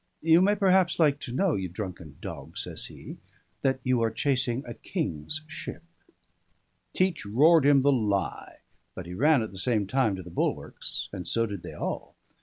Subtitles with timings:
[0.23, 3.17] "You may perhaps like to know, you drunken dog," says he,
[3.61, 5.83] "that you are chasing a King's ship."
[6.91, 8.61] Teach roared him the lie;
[8.95, 12.15] but he ran at the same time to the bulwarks, and so did they all.